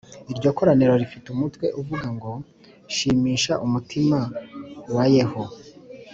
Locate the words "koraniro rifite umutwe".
0.57-1.65